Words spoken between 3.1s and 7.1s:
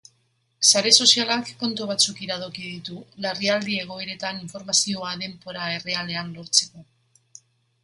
larrialdi egoeretan informazioa denbora errealean lortzeko.